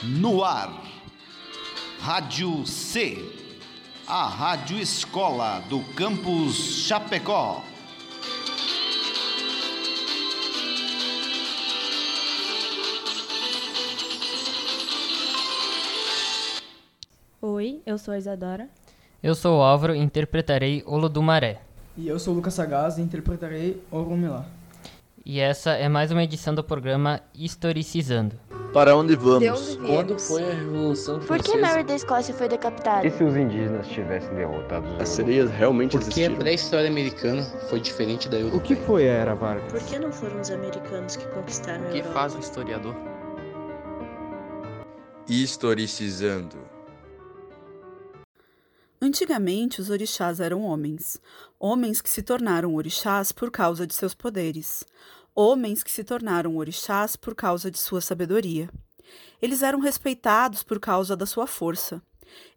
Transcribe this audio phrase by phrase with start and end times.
[0.00, 0.80] No ar,
[1.98, 3.18] Rádio C,
[4.06, 7.64] a Rádio Escola do Campus Chapecó.
[17.42, 18.68] Oi, eu sou a Isadora.
[19.20, 21.60] Eu sou o Álvaro e interpretarei Olodumaré.
[21.96, 24.46] E eu sou o Lucas Sagaz e interpretarei Orumilá.
[25.28, 28.34] E essa é mais uma edição do programa Historicizando.
[28.72, 29.40] Para onde vamos?
[29.42, 29.86] De onde?
[29.86, 31.58] Quando foi a Revolução Por que Francesa?
[31.58, 33.06] Mary da Escócia foi decapitada?
[33.06, 36.36] E se os indígenas tivessem derrotado os As sereias realmente Porque a existiram?
[36.36, 38.62] pré-história americana foi diferente da O europeia.
[38.62, 39.70] que foi a Era Vargas?
[39.70, 42.14] Por que não foram os americanos que conquistaram a O que Europa?
[42.14, 42.94] faz um historiador?
[45.28, 46.56] Historicizando.
[49.08, 51.18] Antigamente, os orixás eram homens.
[51.58, 54.84] Homens que se tornaram orixás por causa de seus poderes.
[55.34, 58.68] Homens que se tornaram orixás por causa de sua sabedoria.
[59.40, 62.02] Eles eram respeitados por causa da sua força.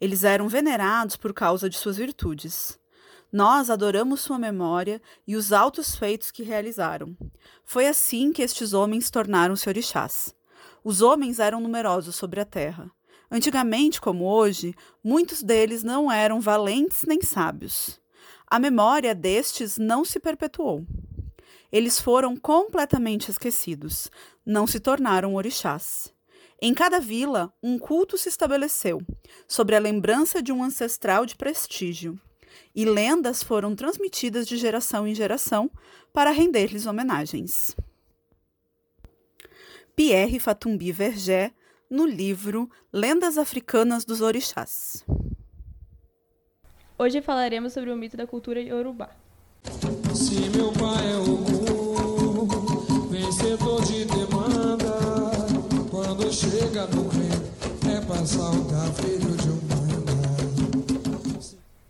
[0.00, 2.76] Eles eram venerados por causa de suas virtudes.
[3.32, 7.16] Nós adoramos sua memória e os altos feitos que realizaram.
[7.64, 10.34] Foi assim que estes homens tornaram-se orixás.
[10.82, 12.90] Os homens eram numerosos sobre a terra.
[13.30, 18.00] Antigamente, como hoje, muitos deles não eram valentes nem sábios.
[18.46, 20.84] A memória destes não se perpetuou.
[21.70, 24.10] Eles foram completamente esquecidos,
[24.44, 26.12] não se tornaram orixás.
[26.60, 29.00] Em cada vila, um culto se estabeleceu,
[29.46, 32.20] sobre a lembrança de um ancestral de prestígio,
[32.74, 35.70] e lendas foram transmitidas de geração em geração
[36.12, 37.76] para render-lhes homenagens.
[39.94, 41.52] Pierre Fatumbi Vergé,
[41.90, 45.04] no livro Lendas Africanas dos Orixás.
[46.96, 49.10] Hoje falaremos sobre o mito da cultura Yorubá.
[50.14, 51.36] Se meu pai é o
[53.08, 55.00] vencedor de demanda,
[55.90, 57.50] quando chega no reino,
[57.92, 60.12] é passar o filho de Umbanda.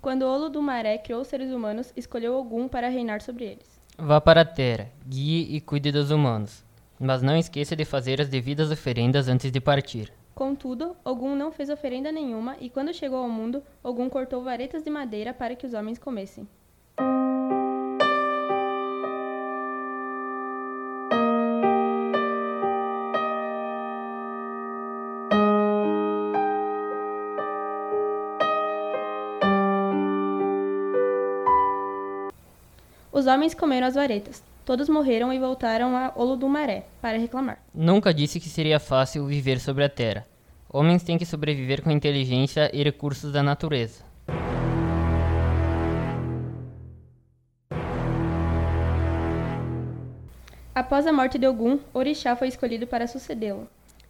[0.00, 3.66] Quando Olo do Maré criou os seres humanos, escolheu Ogum para reinar sobre eles.
[3.98, 6.67] Vá para a terra, guie e cuide dos humanos.
[7.00, 10.12] Mas não esqueça de fazer as devidas oferendas antes de partir.
[10.34, 14.90] Contudo, Ogum não fez oferenda nenhuma e quando chegou ao mundo, Ogum cortou varetas de
[14.90, 16.46] madeira para que os homens comessem.
[33.12, 34.47] Os homens comeram as varetas.
[34.68, 37.58] Todos morreram e voltaram a Olodumaré para reclamar.
[37.74, 40.26] Nunca disse que seria fácil viver sobre a terra.
[40.68, 44.04] Homens têm que sobreviver com inteligência e recursos da natureza.
[50.74, 53.66] Após a morte de Ogum, Orixá foi escolhido para sucedê-lo.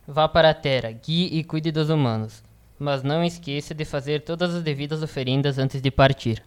[0.08, 2.42] Vá para a terra, guie e cuide dos humanos.
[2.76, 6.42] Mas não esqueça de fazer todas as devidas oferendas antes de partir.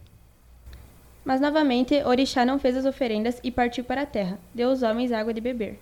[1.24, 4.40] Mas novamente, Orixá não fez as oferendas e partiu para a terra.
[4.54, 5.80] Deu aos homens água de beber.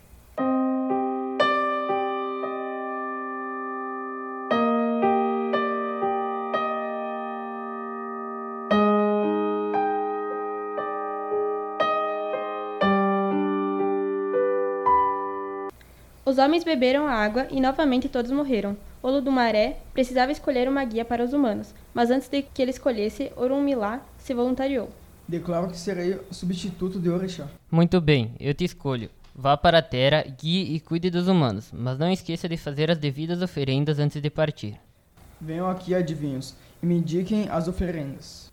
[16.26, 18.78] Os homens beberam a água e novamente todos morreram.
[19.02, 24.02] Olodumaré precisava escolher uma guia para os humanos, mas antes de que ele escolhesse, Orunmilá
[24.20, 24.90] se voluntariou.
[25.30, 27.48] Declaro que serei o substituto de Orixá.
[27.70, 29.12] Muito bem, eu te escolho.
[29.36, 32.98] Vá para a terra, guie e cuide dos humanos, mas não esqueça de fazer as
[32.98, 34.80] devidas oferendas antes de partir.
[35.40, 38.52] Venham aqui, adivinhos, e me indiquem as oferendas.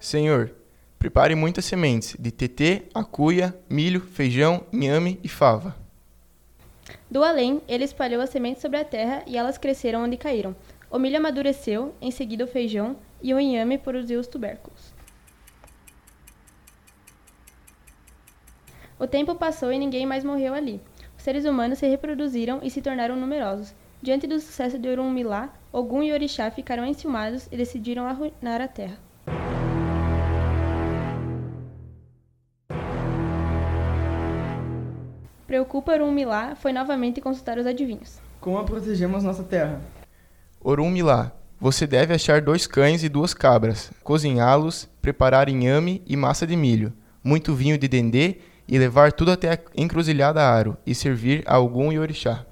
[0.00, 0.50] Senhor,
[0.98, 5.76] prepare muitas sementes de tetê, acuia, milho, feijão, inhame e fava.
[7.08, 10.56] Do além, ele espalhou as sementes sobre a terra e elas cresceram onde caíram.
[10.90, 14.93] O milho amadureceu, em seguida o feijão, e o inhame produziu os tubérculos.
[19.04, 20.80] O tempo passou e ninguém mais morreu ali.
[21.14, 23.74] Os seres humanos se reproduziram e se tornaram numerosos.
[24.00, 28.96] Diante do sucesso de Orunmilá, Ogum e Orixá ficaram enciumados e decidiram arruinar a terra.
[35.46, 38.18] Preocupa Orunmilá foi novamente consultar os adivinhos.
[38.40, 39.82] Como protegemos nossa terra?
[40.58, 41.30] Orumilá,
[41.60, 46.90] você deve achar dois cães e duas cabras, cozinhá-los, preparar inhame e massa de milho,
[47.22, 48.38] muito vinho de dendê
[48.68, 52.44] e levar tudo até a encruzilhada Aro e servir a algum e orixá.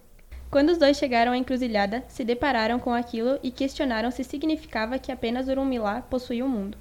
[0.50, 5.10] Quando os dois chegaram à encruzilhada, se depararam com aquilo e questionaram se significava que
[5.10, 6.76] apenas Orunmilá possuía o mundo.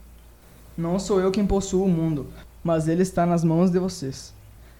[0.78, 2.28] Não sou eu quem possuo o mundo,
[2.63, 4.33] mas ele está nas mãos de vocês.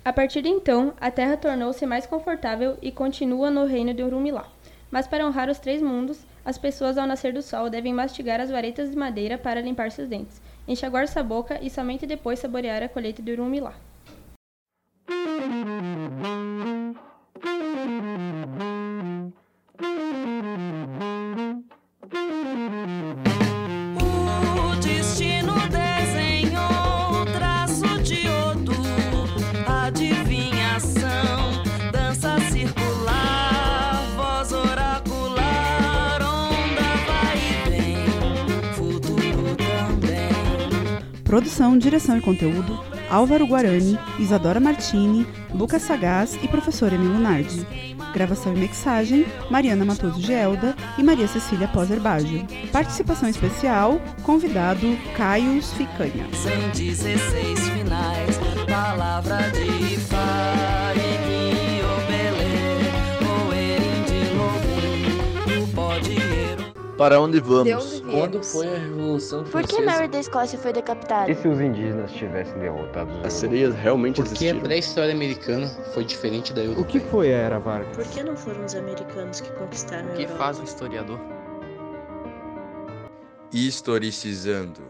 [0.04, 4.48] A partir de então, a terra tornou-se mais confortável e continua no reino de Urumilá.
[4.90, 8.50] Mas para honrar os três mundos, as pessoas ao nascer do sol devem mastigar as
[8.50, 12.90] varetas de madeira para limpar seus dentes, enxaguar sua boca e somente depois saborear a
[12.90, 13.74] colheita de Urumilá.
[41.32, 47.68] Produção, direção e conteúdo: Álvaro Guarani, Isadora Martini, Lucas Sagaz e professor Emil Lunardi.
[48.14, 52.48] Gravação e mixagem: Mariana Matoso Gelda e Maria Cecília Poser Baggio.
[52.72, 56.26] Participação especial: convidado Caio Ficanha.
[56.32, 60.71] Sem 16 finais, palavra de Faregui,
[67.02, 67.64] Para onde vamos?
[67.66, 68.12] De onde viemos?
[68.14, 69.86] Quando foi a Revolução Por que Francesa?
[69.92, 71.32] Mary da Escócia foi decapitada?
[71.32, 74.60] E se os indígenas tivessem derrotado os As sereias realmente Porque a existiram?
[74.60, 76.86] pré-história americana foi diferente da O europeia.
[76.86, 77.96] que foi a Era Vargas?
[77.98, 80.38] Por que não foram os americanos que conquistaram a O que Europa?
[80.38, 81.20] faz um historiador?
[83.52, 84.82] Historicizando.